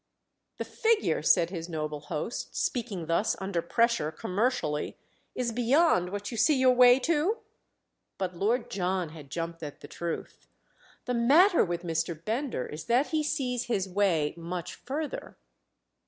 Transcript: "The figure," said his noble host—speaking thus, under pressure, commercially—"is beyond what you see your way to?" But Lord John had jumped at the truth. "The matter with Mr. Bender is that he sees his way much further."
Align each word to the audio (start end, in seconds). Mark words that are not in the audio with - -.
"The 0.57 0.65
figure," 0.65 1.21
said 1.21 1.51
his 1.51 1.69
noble 1.69 1.99
host—speaking 1.99 3.05
thus, 3.05 3.35
under 3.39 3.61
pressure, 3.61 4.11
commercially—"is 4.11 5.51
beyond 5.51 6.09
what 6.11 6.31
you 6.31 6.37
see 6.37 6.57
your 6.57 6.73
way 6.73 6.97
to?" 7.01 7.37
But 8.17 8.35
Lord 8.35 8.71
John 8.71 9.09
had 9.09 9.29
jumped 9.29 9.61
at 9.61 9.81
the 9.81 9.87
truth. 9.87 10.47
"The 11.05 11.13
matter 11.13 11.63
with 11.63 11.83
Mr. 11.83 12.15
Bender 12.25 12.65
is 12.65 12.85
that 12.85 13.09
he 13.09 13.21
sees 13.21 13.65
his 13.65 13.87
way 13.87 14.33
much 14.37 14.73
further." 14.73 15.37